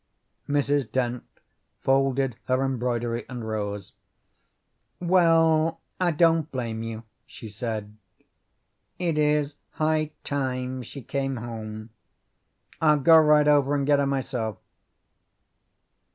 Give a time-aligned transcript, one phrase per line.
[0.49, 0.91] Mrs.
[0.91, 1.23] Dent
[1.79, 3.93] folded her embroidery and rose.
[4.99, 7.95] "Well, I don't blame you," she said.
[8.97, 11.91] "It is high time she came home.
[12.81, 14.57] I'll go right over and get her myself."